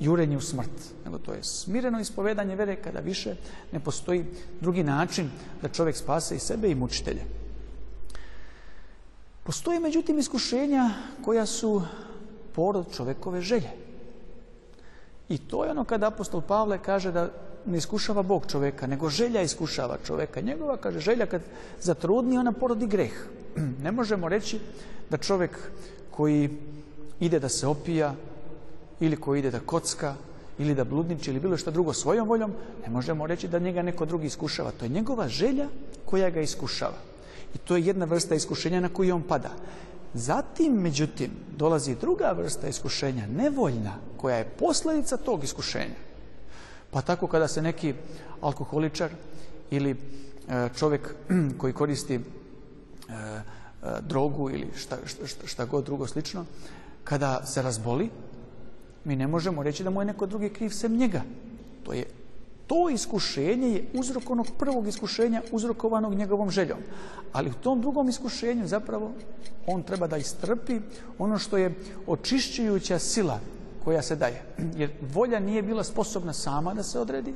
jurenje 0.00 0.36
u 0.36 0.40
smrt, 0.40 0.70
nego 1.04 1.18
to 1.18 1.32
je 1.32 1.42
smireno 1.42 2.00
ispovedanje 2.00 2.56
vere 2.56 2.76
kada 2.76 3.00
više 3.00 3.36
ne 3.72 3.80
postoji 3.80 4.24
drugi 4.60 4.82
način 4.82 5.30
da 5.62 5.68
čovjek 5.68 5.96
spase 5.96 6.36
i 6.36 6.38
sebe 6.38 6.70
i 6.70 6.74
mučitelje. 6.74 7.22
Postoje 9.42 9.80
međutim 9.80 10.18
iskušenja 10.18 10.90
koja 11.24 11.46
su 11.46 11.82
porod 12.54 12.96
čovjekove 12.96 13.40
želje. 13.40 13.81
I 15.32 15.38
to 15.38 15.64
je 15.64 15.70
ono 15.70 15.84
kada 15.84 16.06
apostol 16.06 16.40
Pavle 16.40 16.78
kaže 16.78 17.12
da 17.12 17.30
ne 17.66 17.78
iskušava 17.78 18.22
Bog 18.22 18.46
čovjeka, 18.50 18.86
nego 18.86 19.08
želja 19.08 19.42
iskušava 19.42 19.96
čovjeka. 20.06 20.40
Njegova, 20.40 20.76
kaže, 20.76 20.98
želja 21.00 21.26
kad 21.26 21.42
zatrudni, 21.80 22.38
ona 22.38 22.52
porodi 22.52 22.86
greh. 22.86 23.14
Ne 23.84 23.92
možemo 23.92 24.28
reći 24.28 24.60
da 25.10 25.16
čovjek 25.16 25.58
koji 26.10 26.50
ide 27.20 27.40
da 27.40 27.48
se 27.48 27.66
opija, 27.66 28.14
ili 29.00 29.16
koji 29.16 29.38
ide 29.38 29.50
da 29.50 29.60
kocka, 29.60 30.14
ili 30.58 30.74
da 30.74 30.84
bludniči, 30.84 31.30
ili 31.30 31.40
bilo 31.40 31.56
što 31.56 31.70
drugo 31.70 31.92
svojom 31.92 32.28
voljom, 32.28 32.52
ne 32.84 32.92
možemo 32.92 33.26
reći 33.26 33.48
da 33.48 33.58
njega 33.58 33.82
neko 33.82 34.04
drugi 34.04 34.26
iskušava. 34.26 34.70
To 34.70 34.84
je 34.84 34.88
njegova 34.88 35.28
želja 35.28 35.68
koja 36.04 36.30
ga 36.30 36.40
iskušava. 36.40 36.98
I 37.54 37.58
to 37.58 37.76
je 37.76 37.86
jedna 37.86 38.04
vrsta 38.04 38.34
iskušenja 38.34 38.80
na 38.80 38.88
koju 38.88 39.14
on 39.14 39.22
pada. 39.22 39.50
Zatim, 40.14 40.72
međutim, 40.72 41.30
dolazi 41.56 41.94
druga 41.94 42.32
vrsta 42.36 42.68
iskušenja, 42.68 43.26
nevoljna, 43.26 43.94
koja 44.16 44.36
je 44.36 44.48
posljedica 44.58 45.16
tog 45.16 45.44
iskušenja. 45.44 45.96
Pa 46.90 47.00
tako 47.00 47.26
kada 47.26 47.48
se 47.48 47.62
neki 47.62 47.94
alkoholičar 48.40 49.10
ili 49.70 49.90
e, 49.90 50.68
čovjek 50.76 51.14
koji 51.58 51.72
koristi 51.72 52.14
e, 52.14 52.20
e, 52.20 53.42
drogu 54.00 54.50
ili 54.50 54.68
šta, 54.76 54.96
šta, 55.06 55.46
šta 55.46 55.64
god 55.64 55.84
drugo 55.84 56.06
slično, 56.06 56.44
kada 57.04 57.46
se 57.46 57.62
razboli, 57.62 58.10
mi 59.04 59.16
ne 59.16 59.26
možemo 59.26 59.62
reći 59.62 59.84
da 59.84 59.90
mu 59.90 60.00
je 60.00 60.04
neko 60.04 60.26
drugi 60.26 60.48
kriv 60.48 60.70
sem 60.70 60.96
njega. 60.96 61.22
To 61.82 61.92
je 61.92 62.04
to 62.72 62.88
iskušenje 62.88 63.68
je 63.68 63.84
uzrok 63.94 64.30
onog 64.30 64.46
prvog 64.58 64.88
iskušenja 64.88 65.42
uzrokovanog 65.52 66.14
njegovom 66.14 66.50
željom. 66.50 66.78
Ali 67.32 67.50
u 67.50 67.62
tom 67.62 67.80
drugom 67.80 68.08
iskušenju 68.08 68.66
zapravo 68.66 69.10
on 69.66 69.82
treba 69.82 70.06
da 70.06 70.16
istrpi 70.16 70.80
ono 71.18 71.38
što 71.38 71.56
je 71.56 71.74
očišćujuća 72.06 72.98
sila 72.98 73.40
koja 73.84 74.02
se 74.02 74.16
daje. 74.16 74.42
Jer 74.76 74.90
volja 75.14 75.40
nije 75.40 75.62
bila 75.62 75.84
sposobna 75.84 76.32
sama 76.32 76.74
da 76.74 76.82
se 76.82 77.00
odredi. 77.00 77.34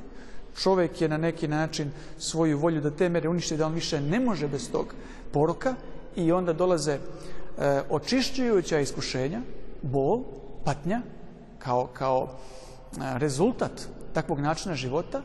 Čovjek 0.57 1.01
je 1.01 1.09
na 1.09 1.17
neki 1.17 1.47
način 1.47 1.91
svoju 2.17 2.57
volju 2.57 2.81
da 2.81 2.91
te 2.91 3.09
mere 3.09 3.29
uništi, 3.29 3.57
da 3.57 3.67
on 3.67 3.73
više 3.73 4.01
ne 4.01 4.19
može 4.19 4.47
bez 4.47 4.71
tog 4.71 4.95
poroka 5.31 5.75
i 6.15 6.31
onda 6.31 6.53
dolaze 6.53 6.93
e, 6.93 6.99
očišćujuća 7.89 8.79
iskušenja, 8.79 9.41
bol, 9.81 10.23
patnja, 10.65 11.01
kao, 11.59 11.87
kao 11.93 12.27
e, 12.27 13.19
rezultat 13.19 13.96
takvog 14.17 14.39
načina 14.41 14.75
života, 14.75 15.21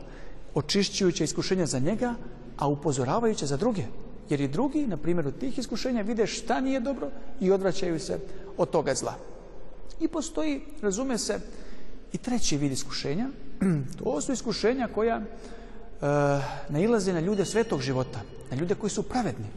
očišćujuće 0.53 1.23
iskušenja 1.23 1.65
za 1.65 1.79
njega, 1.79 2.13
a 2.57 2.67
upozoravajuće 2.67 3.45
za 3.49 3.57
druge. 3.57 3.85
Jer 4.29 4.41
i 4.41 4.47
drugi, 4.47 4.85
na 4.87 4.97
primjeru 4.97 5.31
tih 5.31 5.57
iskušenja, 5.57 6.01
vide 6.01 6.27
šta 6.27 6.61
nije 6.61 6.79
dobro 6.79 7.09
i 7.41 7.51
odvraćaju 7.51 7.99
se 7.99 8.19
od 8.57 8.69
toga 8.69 8.93
zla. 8.93 9.15
I 9.99 10.07
postoji, 10.07 10.61
razume 10.81 11.17
se, 11.17 11.39
i 12.13 12.17
treći 12.17 12.57
vid 12.57 12.71
iskušenja. 12.71 13.29
To 13.97 14.21
su 14.21 14.33
iskušenja 14.33 14.87
koja 14.93 15.17
e, 15.17 15.25
nailaze 16.69 17.13
na 17.13 17.19
ljude 17.19 17.45
svetog 17.45 17.81
života, 17.81 18.21
na 18.51 18.57
ljude 18.57 18.75
koji 18.75 18.89
su 18.89 19.03
pravedni. 19.03 19.49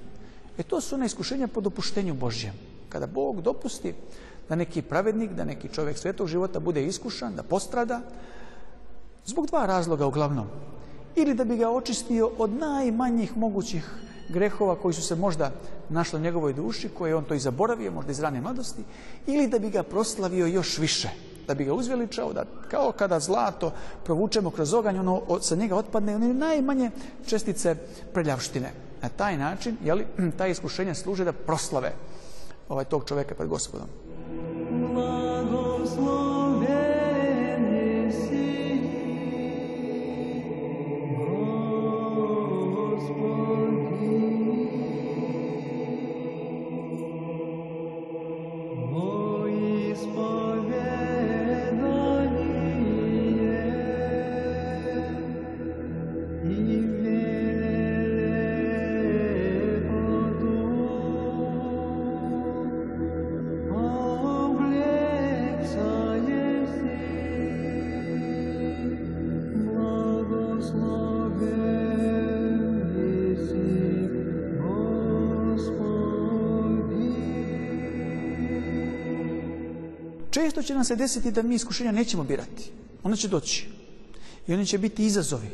E 0.59 0.63
to 0.63 0.81
su 0.81 0.95
ona 0.95 1.07
iskušenja 1.07 1.49
po 1.49 1.61
dopuštenju 1.61 2.15
Božjem. 2.15 2.55
Kada 2.89 3.07
Bog 3.07 3.43
dopusti 3.43 3.93
da 4.49 4.57
neki 4.57 4.83
pravednik, 4.83 5.37
da 5.37 5.45
neki 5.45 5.69
čovjek 5.69 5.99
svetog 5.99 6.29
života 6.29 6.61
bude 6.61 6.87
iskušan, 6.87 7.37
da 7.37 7.43
postrada, 7.43 8.01
Zbog 9.27 9.47
dva 9.47 9.67
razloga 9.67 10.07
uglavnom. 10.07 10.47
Ili 11.17 11.35
da 11.35 11.45
bi 11.45 11.57
ga 11.57 11.71
očistio 11.71 12.31
od 12.39 12.51
najmanjih 12.51 13.37
mogućih 13.37 13.91
grehova 14.29 14.77
koji 14.77 14.95
su 14.95 15.03
se 15.03 15.15
možda 15.15 15.51
našli 15.89 16.19
u 16.19 16.23
njegovoj 16.23 16.53
duši, 16.53 16.89
koje 16.89 17.15
on 17.15 17.25
to 17.25 17.35
i 17.35 17.39
zaboravio, 17.39 17.93
možda 17.93 18.13
iz 18.13 18.21
rane 18.21 18.41
mladosti, 18.41 18.83
ili 19.27 19.49
da 19.49 19.59
bi 19.59 19.71
ga 19.71 19.83
proslavio 19.83 20.47
još 20.47 20.79
više, 20.79 21.09
da 21.47 21.55
bi 21.55 21.65
ga 21.65 21.75
uzveličao, 21.75 22.33
da 22.33 22.45
kao 22.71 22.93
kada 22.93 23.21
zlato 23.21 23.73
provučemo 24.05 24.51
kroz 24.51 24.75
oganj, 24.75 24.99
ono 24.99 25.23
sa 25.41 25.57
njega 25.57 25.77
otpadne 25.77 26.17
one 26.17 26.35
najmanje 26.35 26.91
čestice 27.27 27.77
preljavštine. 28.15 28.73
Na 29.03 29.09
taj 29.09 29.37
način, 29.37 29.77
jeli, 29.85 30.07
ta 30.39 30.47
iskušenja 30.47 30.95
služe 30.95 31.25
da 31.25 31.33
proslave 31.33 31.93
ovaj 32.69 32.85
tog 32.85 33.05
čoveka 33.05 33.35
pred 33.35 33.49
gospodom. 33.49 33.87
Često 80.57 80.63
će 80.63 80.75
nam 80.75 80.85
se 80.85 80.97
desiti 80.97 81.31
da 81.31 81.43
mi 81.43 81.55
iskušenja 81.55 81.93
nećemo 81.93 82.25
birati. 82.25 82.71
Ona 83.03 83.17
će 83.17 83.29
doći. 83.29 83.69
I 84.47 84.55
oni 84.55 84.67
će 84.67 84.79
biti 84.79 85.07
izazovi. 85.07 85.49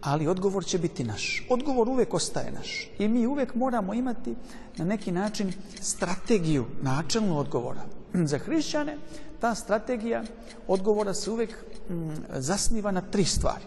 Ali 0.00 0.28
odgovor 0.28 0.64
će 0.64 0.78
biti 0.78 1.04
naš. 1.04 1.46
Odgovor 1.50 1.88
uvijek 1.88 2.14
ostaje 2.14 2.52
naš. 2.52 2.90
I 2.98 3.08
mi 3.08 3.26
uvijek 3.26 3.54
moramo 3.54 3.94
imati 3.94 4.34
na 4.76 4.84
neki 4.84 5.12
način 5.12 5.52
strategiju 5.80 6.66
načelnu 6.82 7.38
odgovora. 7.38 7.80
Za 8.14 8.38
hrišćane 8.38 8.96
ta 9.40 9.54
strategija 9.54 10.24
odgovora 10.66 11.14
se 11.14 11.30
uvijek 11.30 11.64
mm, 11.90 12.08
zasniva 12.34 12.90
na 12.90 13.00
tri 13.00 13.24
stvari. 13.24 13.64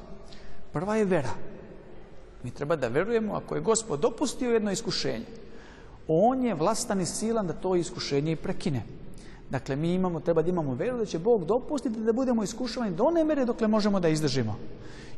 Prva 0.73 0.95
je 0.95 1.05
vera. 1.05 1.29
Mi 2.43 2.51
treba 2.51 2.75
da 2.75 2.87
verujemo 2.87 3.33
ako 3.33 3.55
je 3.55 3.61
gospod 3.61 3.99
dopustio 3.99 4.53
jedno 4.53 4.71
iskušenje, 4.71 5.25
on 6.07 6.43
je 6.43 6.55
vlastan 6.55 7.01
i 7.01 7.05
silan 7.05 7.47
da 7.47 7.53
to 7.53 7.75
iskušenje 7.75 8.31
i 8.31 8.35
prekine. 8.35 8.83
Dakle, 9.51 9.75
mi 9.75 9.93
imamo, 9.93 10.19
treba 10.19 10.41
da 10.41 10.49
imamo 10.49 10.73
veru 10.73 10.97
da 10.97 11.05
će 11.05 11.19
Bog 11.19 11.45
dopustiti 11.45 11.99
da 11.99 12.13
budemo 12.13 12.43
iskušavani 12.43 12.95
do 12.95 13.03
one 13.03 13.23
mere 13.23 13.45
dokle 13.45 13.67
možemo 13.67 13.99
da 13.99 14.09
izdržimo. 14.09 14.55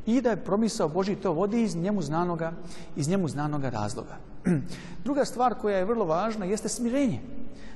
I 0.06 0.22
da 0.22 0.30
je 0.30 0.44
promisao 0.44 0.90
Boži 0.90 1.16
to 1.16 1.32
vodi 1.34 1.62
iz 1.62 1.76
njemu 1.76 2.02
znanoga, 2.02 2.52
iz 2.96 3.08
njemu 3.08 3.28
znanoga 3.28 3.70
razloga. 3.70 4.18
Druga 5.06 5.26
stvar 5.26 5.56
koja 5.62 5.78
je 5.78 5.86
vrlo 5.86 6.06
važna 6.06 6.46
jeste 6.46 6.70
smirenje. 6.70 7.20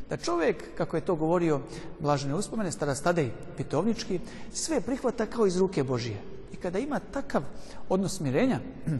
Da 0.09 0.17
čovjek, 0.17 0.63
kako 0.77 0.97
je 0.97 1.05
to 1.05 1.15
govorio 1.15 1.59
Blažene 1.99 2.35
uspomene, 2.35 2.71
stara 2.71 2.95
stadej 2.95 3.29
pitovnički, 3.57 4.19
sve 4.53 4.81
prihvata 4.81 5.25
kao 5.25 5.45
iz 5.45 5.57
ruke 5.57 5.83
Božije. 5.83 6.17
I 6.53 6.55
kada 6.55 6.79
ima 6.79 6.99
takav 7.11 7.43
odnos 7.89 8.17
smirenja, 8.17 8.59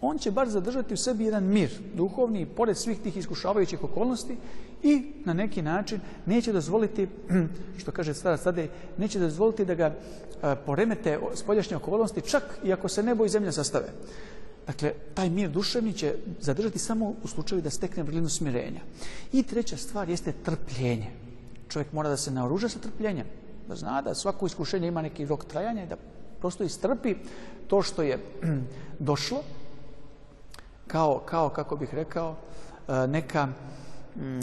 on 0.00 0.18
će 0.18 0.30
bar 0.30 0.48
zadržati 0.48 0.94
u 0.94 0.96
sebi 0.96 1.24
jedan 1.24 1.44
mir 1.44 1.70
duhovni, 1.94 2.46
pored 2.46 2.76
svih 2.76 2.98
tih 3.00 3.16
iskušavajućih 3.16 3.84
okolnosti 3.84 4.36
i 4.84 5.12
na 5.24 5.32
neki 5.32 5.62
način 5.62 6.00
neće 6.26 6.52
dozvoliti, 6.52 7.08
što 7.80 7.92
kaže 7.92 8.14
stara 8.14 8.36
stade, 8.36 8.68
neće 8.98 9.18
dozvoliti 9.18 9.64
da 9.64 9.74
ga 9.74 9.94
poremete 10.66 11.18
spoljašnje 11.34 11.76
okolnosti, 11.76 12.20
čak 12.20 12.42
i 12.64 12.72
ako 12.72 12.88
se 12.88 13.02
nebo 13.02 13.24
i 13.24 13.28
zemlja 13.28 13.52
sastave. 13.52 13.88
Dakle, 14.66 14.92
taj 15.14 15.30
mir 15.30 15.50
duševni 15.50 15.92
će 15.92 16.14
zadržati 16.40 16.78
samo 16.78 17.14
u 17.22 17.28
slučaju 17.28 17.62
da 17.62 17.70
stekne 17.70 18.02
vrlinu 18.02 18.28
smirenja. 18.28 18.80
I 19.32 19.42
treća 19.42 19.76
stvar 19.76 20.08
jeste 20.08 20.32
trpljenje. 20.32 21.10
Čovjek 21.68 21.92
mora 21.92 22.08
da 22.08 22.16
se 22.16 22.30
naoruža 22.30 22.68
sa 22.68 22.78
trpljenjem. 22.78 23.26
Da 23.68 23.76
zna 23.76 24.02
da 24.02 24.14
svako 24.14 24.46
iskušenje 24.46 24.88
ima 24.88 25.02
neki 25.02 25.26
rok 25.26 25.44
trajanja 25.44 25.84
i 25.84 25.88
da 25.88 25.96
prosto 26.40 26.64
istrpi 26.64 27.14
to 27.66 27.82
što 27.82 28.02
je 28.02 28.18
došlo 28.98 29.42
kao, 30.86 31.22
kao 31.26 31.48
kako 31.48 31.76
bih 31.76 31.94
rekao, 31.94 32.36
neka 33.08 33.48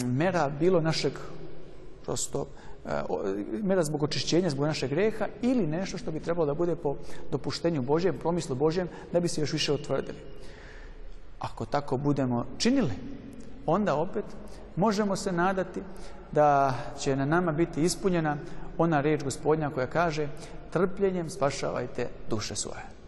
mera 0.05 0.49
bilo 0.60 0.81
našeg 0.81 1.13
prosto 2.03 2.47
e, 2.86 3.01
mera 3.63 3.84
zbog 3.84 4.03
očišćenja, 4.03 4.49
zbog 4.49 4.65
našeg 4.65 4.89
greha 4.89 5.27
ili 5.41 5.67
nešto 5.67 5.97
što 5.97 6.12
bi 6.12 6.19
trebalo 6.19 6.45
da 6.45 6.53
bude 6.53 6.75
po 6.75 6.95
dopuštenju 7.31 7.81
Božjem, 7.81 8.17
promislu 8.17 8.55
Božjem, 8.55 8.88
da 9.13 9.19
bi 9.19 9.27
se 9.27 9.41
još 9.41 9.53
više 9.53 9.73
utvrdili. 9.73 10.17
Ako 11.39 11.65
tako 11.65 11.97
budemo 11.97 12.45
činili, 12.57 12.91
onda 13.65 13.95
opet 13.95 14.25
možemo 14.75 15.15
se 15.15 15.31
nadati 15.31 15.81
da 16.31 16.73
će 16.99 17.15
na 17.15 17.25
nama 17.25 17.51
biti 17.51 17.84
ispunjena 17.84 18.38
ona 18.77 19.01
reč 19.01 19.23
gospodnja 19.23 19.69
koja 19.69 19.88
kaže 19.88 20.27
trpljenjem 20.71 21.29
spašavajte 21.29 22.07
duše 22.29 22.55
svoje. 22.55 23.00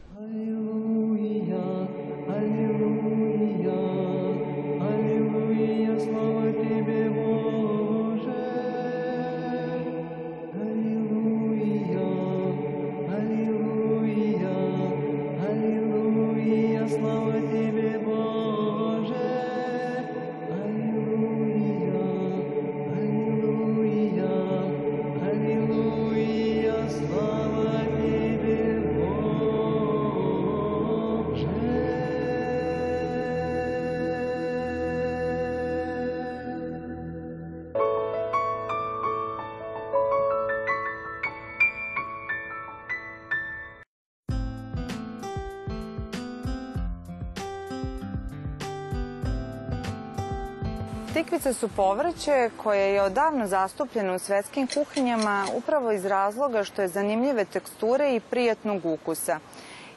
Tikvice 51.13 51.54
su 51.54 51.67
povrće 51.67 52.49
koje 52.63 52.93
je 52.93 53.02
odavno 53.02 53.47
zastupljeno 53.47 54.15
u 54.15 54.19
svetskim 54.19 54.67
kuhinjama 54.67 55.45
upravo 55.56 55.91
iz 55.91 56.06
razloga 56.06 56.63
što 56.63 56.82
je 56.82 56.88
zanimljive 56.88 57.45
teksture 57.45 58.15
i 58.15 58.19
prijatnog 58.19 58.86
ukusa. 58.86 59.39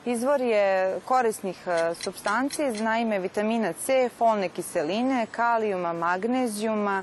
Izvor 0.05 0.41
je 0.41 0.97
korisnih 1.05 1.57
e, 1.67 1.95
substanci, 1.95 2.63
naime 2.63 3.19
vitamina 3.19 3.73
C, 3.73 4.09
folne 4.19 4.49
kiseline, 4.49 5.27
kalijuma, 5.31 5.93
magnezijuma 5.93 7.03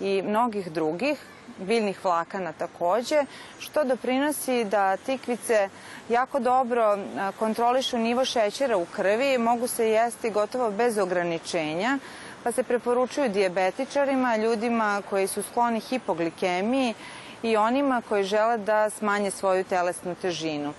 i 0.00 0.22
mnogih 0.22 0.72
drugih, 0.72 1.18
biljnih 1.58 2.04
vlakana 2.04 2.52
takođe, 2.52 3.24
što 3.58 3.84
doprinosi 3.84 4.64
da 4.64 4.96
tikvice 4.96 5.68
jako 6.08 6.38
dobro 6.38 6.94
e, 6.94 6.98
kontrolišu 7.38 7.98
nivo 7.98 8.24
šećera 8.24 8.76
u 8.76 8.86
krvi, 8.96 9.38
mogu 9.38 9.66
se 9.66 9.90
jesti 9.90 10.30
gotovo 10.30 10.70
bez 10.70 10.98
ograničenja, 10.98 11.98
pa 12.46 12.52
se 12.52 12.62
preporučuju 12.62 13.28
dijabetičarima, 13.28 14.36
ljudima 14.36 15.02
koji 15.10 15.26
su 15.26 15.42
skloni 15.42 15.80
hipoglikemiji 15.80 16.94
i 17.42 17.56
onima 17.56 18.02
koji 18.08 18.24
žele 18.24 18.58
da 18.58 18.90
smanje 18.90 19.30
svoju 19.30 19.64
telesnu 19.64 20.14
težinu. 20.14 20.72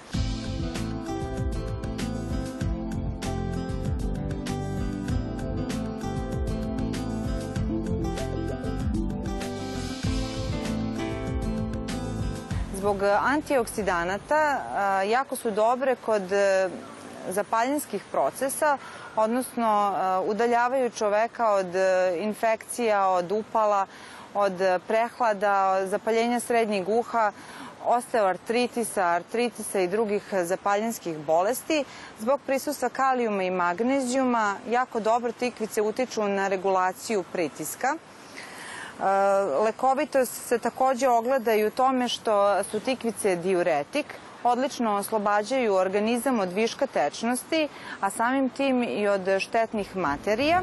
Zbog 12.76 13.04
antioksidanata 13.22 14.62
jako 15.04 15.36
su 15.36 15.52
dobre 15.52 15.96
kod 15.96 16.32
e, 16.32 16.70
zapaljinskih 17.30 18.04
procesa, 18.12 18.78
odnosno 19.18 19.92
uh, 19.92 20.30
udaljavaju 20.30 20.90
čoveka 20.90 21.50
od 21.52 21.68
uh, 21.68 22.22
infekcija, 22.22 23.08
od 23.08 23.32
upala, 23.32 23.86
od 24.34 24.54
prehlada, 24.88 25.86
zapaljenja 25.86 26.40
srednjeg 26.40 26.90
uha, 26.90 27.32
osteoartritisa, 27.86 29.06
artritisa 29.06 29.80
i 29.80 29.88
drugih 29.88 30.24
zapaljenskih 30.44 31.18
bolesti. 31.18 31.84
Zbog 32.20 32.40
prisustva 32.46 32.90
kalijuma 32.90 33.44
i 33.44 33.52
magnezijuma 33.52 34.56
jako 34.70 35.00
dobro 35.00 35.32
tikvice 35.32 35.82
utiču 35.82 36.24
na 36.24 36.48
regulaciju 36.48 37.24
pritiska. 37.34 37.96
Uh, 37.96 39.06
lekovitost 39.66 40.48
se 40.48 40.58
takođe 40.58 41.10
ogleda 41.10 41.54
i 41.54 41.66
u 41.66 41.72
tome 41.72 42.08
što 42.08 42.64
su 42.64 42.80
tikvice 42.80 43.36
diuretik, 43.36 44.06
odlično 44.44 44.96
oslobađaju 44.96 45.74
organizam 45.74 46.40
od 46.40 46.54
viška 46.54 46.88
tečnosti, 46.88 47.68
a 48.00 48.10
samim 48.10 48.50
tim 48.50 48.84
i 48.84 49.08
od 49.08 49.22
štetnih 49.40 49.96
materija. 49.96 50.62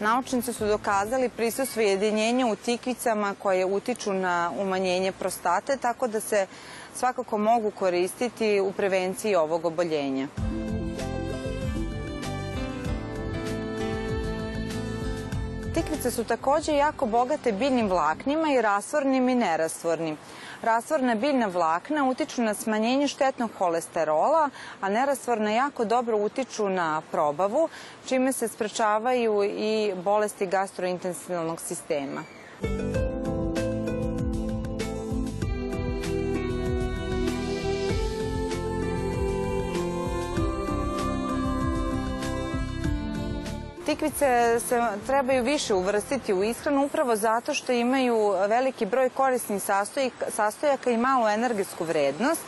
Naučnici 0.00 0.52
su 0.52 0.66
dokazali 0.66 1.28
prisustvo 1.28 1.82
jedinjenja 1.82 2.46
u 2.46 2.56
tikvicama 2.56 3.34
koje 3.38 3.64
utiču 3.64 4.12
na 4.12 4.50
umanjenje 4.58 5.12
prostate, 5.12 5.76
tako 5.76 6.06
da 6.06 6.20
se 6.20 6.46
svakako 6.94 7.38
mogu 7.38 7.70
koristiti 7.70 8.60
u 8.60 8.72
prevenciji 8.72 9.34
ovog 9.34 9.64
oboljenja. 9.64 10.28
Tikvice 15.74 16.10
su 16.10 16.24
takođe 16.24 16.72
jako 16.72 17.06
bogate 17.06 17.52
biljnim 17.52 17.88
vlaknima 17.88 18.52
i 18.52 18.62
rasvornim 18.62 19.28
i 19.28 19.34
nerastvornim. 19.34 20.16
Rasvorna 20.62 21.14
biljna 21.14 21.46
vlakna 21.46 22.04
utiču 22.04 22.42
na 22.42 22.54
smanjenje 22.54 23.08
štetnog 23.08 23.50
holesterola, 23.58 24.50
a 24.80 24.88
nerastvorna 24.88 25.50
jako 25.50 25.84
dobro 25.84 26.16
utiču 26.16 26.68
na 26.68 27.02
probavu, 27.10 27.68
čime 28.06 28.32
se 28.32 28.48
sprečavaju 28.48 29.44
i 29.44 29.92
bolesti 30.04 30.46
gastrointestinalnog 30.46 31.60
sistema. 31.60 32.22
Tikvice 43.94 44.60
se 44.68 44.82
trebaju 45.06 45.44
više 45.44 45.74
uvrstiti 45.74 46.34
u 46.34 46.44
ishranu 46.44 46.84
upravo 46.84 47.16
zato 47.16 47.54
što 47.54 47.72
imaju 47.72 48.34
veliki 48.48 48.86
broj 48.86 49.08
korisnih 49.08 49.62
sastojaka 50.28 50.90
i 50.90 50.96
malu 50.96 51.28
energetsku 51.28 51.84
vrednost 51.84 52.40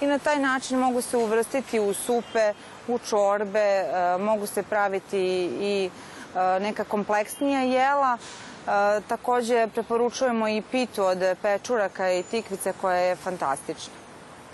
i 0.00 0.06
na 0.06 0.18
taj 0.18 0.38
način 0.38 0.78
mogu 0.78 1.00
se 1.00 1.16
uvrstiti 1.16 1.80
u 1.80 1.94
supe, 1.94 2.52
u 2.88 2.98
čorbe, 2.98 3.58
e, 3.58 4.18
mogu 4.18 4.46
se 4.46 4.62
praviti 4.62 5.18
i 5.60 5.90
e, 6.34 6.60
neka 6.60 6.84
kompleksnija 6.84 7.60
jela. 7.60 8.18
E, 8.18 9.00
takođe 9.08 9.66
preporučujemo 9.74 10.48
i 10.48 10.62
pitu 10.70 11.04
od 11.04 11.18
pečuraka 11.42 12.12
i 12.12 12.22
tikvice 12.22 12.72
koja 12.80 12.96
je 12.96 13.16
fantastična. 13.16 14.03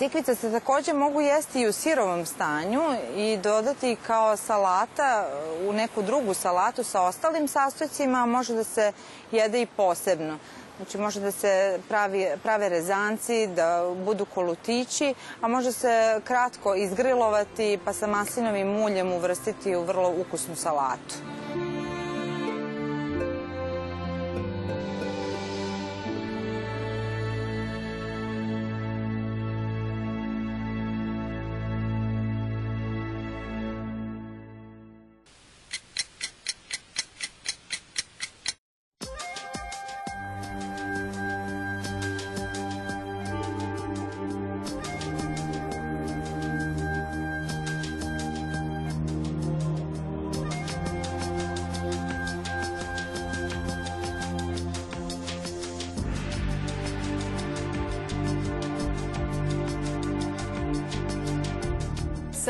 Tikvice 0.01 0.35
se 0.35 0.51
takođe 0.51 0.93
mogu 0.93 1.21
jesti 1.21 1.61
i 1.61 1.69
u 1.69 1.73
sirovom 1.73 2.27
stanju 2.27 2.81
i 3.17 3.39
dodati 3.43 3.97
kao 4.07 4.37
salata 4.37 5.29
u 5.69 5.73
neku 5.73 6.03
drugu 6.03 6.35
salatu 6.35 6.85
sa 6.85 7.03
ostalim 7.03 7.49
sastojcima, 7.49 8.19
a 8.23 8.27
može 8.27 8.55
da 8.55 8.65
se 8.65 8.93
jede 9.33 9.63
i 9.63 9.67
posebno. 9.67 10.39
Znači 10.77 10.99
može 10.99 11.21
da 11.21 11.31
se 11.31 11.81
pravi, 11.89 12.27
prave 12.43 12.69
rezanci, 12.69 13.47
da 13.47 13.95
budu 14.05 14.25
kolutići, 14.25 15.15
a 15.41 15.49
može 15.49 15.73
se 15.73 16.21
kratko 16.25 16.75
izgrilovati 16.75 17.79
pa 17.85 17.93
sa 17.93 18.07
maslinovim 18.07 18.83
uljem 18.83 19.13
uvrstiti 19.13 19.77
u 19.77 19.83
vrlo 19.83 20.15
ukusnu 20.21 20.57
salatu. 20.57 21.40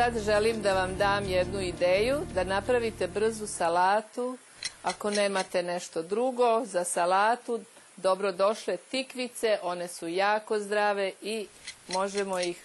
Sad 0.01 0.23
želim 0.25 0.63
da 0.63 0.75
vam 0.75 0.97
dam 0.97 1.29
jednu 1.29 1.61
ideju 1.61 2.21
da 2.35 2.45
napravite 2.45 3.07
brzu 3.07 3.47
salatu. 3.47 4.39
Ako 4.83 5.11
nemate 5.11 5.63
nešto 5.63 6.03
drugo 6.03 6.63
za 6.65 6.85
salatu, 6.85 7.61
dobro 7.97 8.33
došle 8.33 8.77
tikvice, 8.77 9.59
one 9.63 9.89
su 9.89 10.09
jako 10.09 10.59
zdrave 10.59 11.13
i 11.23 11.47
možemo 11.89 12.41
ih 12.41 12.63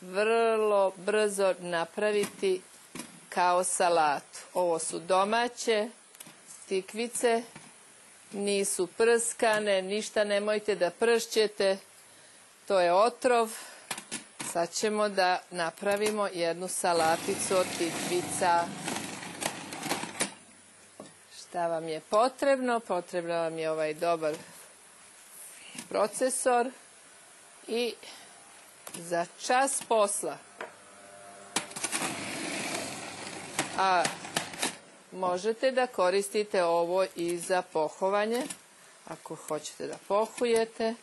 vrlo 0.00 0.92
brzo 0.96 1.54
napraviti 1.58 2.62
kao 3.28 3.64
salatu. 3.64 4.38
Ovo 4.54 4.78
su 4.78 4.98
domaće 4.98 5.88
tikvice, 6.68 7.42
nisu 8.32 8.86
prskane, 8.86 9.82
ništa 9.82 10.24
nemojte 10.24 10.74
da 10.74 10.90
pršćete, 10.90 11.78
to 12.68 12.80
je 12.80 12.92
otrov. 12.92 13.50
Sad 14.52 14.70
ćemo 14.70 15.08
da 15.08 15.40
napravimo 15.50 16.28
jednu 16.34 16.68
salaticu 16.68 17.56
od 17.56 17.66
tikvica. 17.78 18.64
Šta 21.38 21.66
vam 21.66 21.88
je 21.88 22.00
potrebno? 22.00 22.80
Potrebno 22.80 23.34
vam 23.34 23.58
je 23.58 23.70
ovaj 23.70 23.94
dobar 23.94 24.34
procesor 25.88 26.70
i 27.66 27.94
za 28.94 29.26
čas 29.46 29.82
posla. 29.88 30.36
A 33.78 34.04
možete 35.12 35.70
da 35.70 35.86
koristite 35.86 36.64
ovo 36.64 37.06
i 37.16 37.38
za 37.38 37.62
pohovanje, 37.62 38.42
ako 39.08 39.34
hoćete 39.34 39.86
da 39.86 39.96
pohujete, 40.08 40.94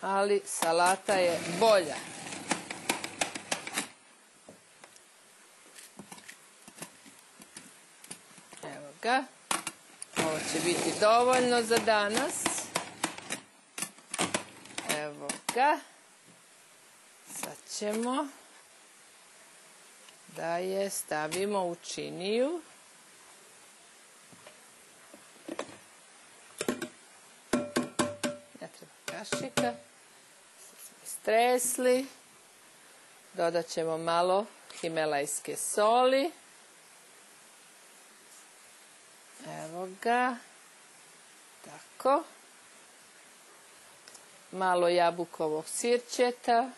ali 0.00 0.42
salata 0.46 1.14
je 1.14 1.38
bolja. 1.60 1.96
Ga. 9.02 9.24
Ovo 10.16 10.38
će 10.52 10.60
biti 10.64 11.00
dovoljno 11.00 11.62
za 11.62 11.78
danas. 11.78 12.34
Evo 14.98 15.28
ga. 15.54 15.78
Sad 17.34 17.56
ćemo 17.78 18.28
da 20.36 20.56
je 20.56 20.90
stavimo 20.90 21.66
u 21.66 21.74
činiju. 21.74 22.60
Ne 28.60 28.68
treba 28.78 28.92
kašika. 29.06 29.74
Sad 30.60 30.78
smo 30.88 30.96
istresli. 31.04 32.06
Dodat 33.32 33.66
ćemo 33.66 33.98
malo 33.98 34.46
himelajske 34.80 35.56
soli. 35.56 36.30
Evo 39.80 39.88
ga. 40.02 40.36
Tako. 41.64 42.22
Malo 44.52 44.88
jabukovog 44.88 45.64
sirćeta. 45.68 46.70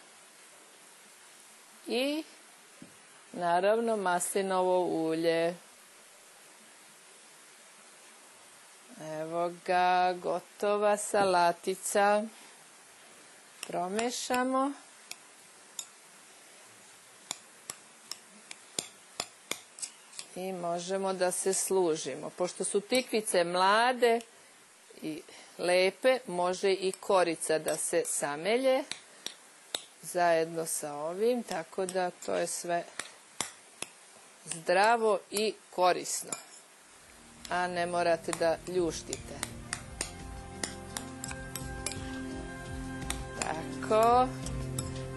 I 1.87 2.25
naravno 3.33 3.97
maslinovo 3.97 4.81
ulje. 4.81 5.55
Evo 9.21 9.53
ga, 9.67 10.15
gotova 10.23 10.97
salatica. 10.97 12.23
Promešamo. 13.67 14.73
I 20.37 20.53
možemo 20.53 21.13
da 21.13 21.31
se 21.31 21.55
služimo. 21.55 22.31
Pošto 22.31 22.65
su 22.65 22.81
tikvice 22.81 23.45
mlade 23.45 24.21
i 25.03 25.23
lepe, 25.59 26.19
može 26.27 26.73
i 26.73 26.93
korica 26.93 27.59
da 27.59 27.77
se 27.77 28.03
samelje 28.07 28.85
zajedno 30.03 30.67
sa 30.67 30.95
ovim, 30.95 31.43
tako 31.43 31.87
da 31.87 32.11
to 32.11 32.35
je 32.35 32.47
sve 32.47 32.85
zdravo 34.45 35.19
i 35.31 35.55
korisno. 35.71 36.31
A 37.51 37.67
ne 37.67 37.87
morate 37.87 38.33
da 38.39 38.57
ljuštite. 38.75 39.35
Tako. 43.41 44.29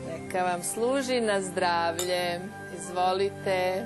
Neka 0.08 0.43
vam 0.43 0.63
služi 0.63 1.21
na 1.21 1.41
zdravlje. 1.41 2.39
Izvolite. 2.78 3.86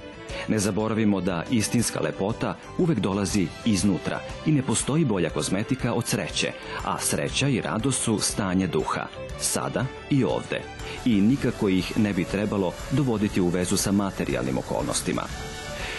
Ne 0.47 0.59
zaboravimo 0.59 1.21
da 1.21 1.43
istinska 1.51 1.99
lepota 1.99 2.57
uvek 2.77 2.99
dolazi 2.99 3.47
iznutra 3.65 4.19
i 4.45 4.51
ne 4.51 4.61
postoji 4.61 5.05
bolja 5.05 5.29
kozmetika 5.29 5.93
od 5.93 6.07
sreće, 6.07 6.51
a 6.85 6.99
sreća 6.99 7.47
i 7.47 7.61
radost 7.61 8.03
su 8.03 8.19
stanje 8.19 8.67
duha, 8.67 9.05
sada 9.39 9.85
i 10.09 10.23
ovde. 10.23 10.61
I 11.05 11.21
nikako 11.21 11.69
ih 11.69 11.97
ne 11.97 12.13
bi 12.13 12.23
trebalo 12.23 12.73
dovoditi 12.91 13.41
u 13.41 13.47
vezu 13.47 13.77
sa 13.77 13.91
materijalnim 13.91 14.57
okolnostima. 14.57 15.21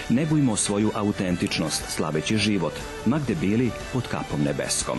Ne 0.08 0.26
bujmo 0.26 0.56
svoju 0.56 0.90
autentičnost 0.94 1.82
slaveći 1.88 2.36
život, 2.36 2.72
ma 3.06 3.18
gde 3.18 3.34
bili 3.34 3.70
pod 3.92 4.08
kapom 4.08 4.42
nebeskom. 4.42 4.98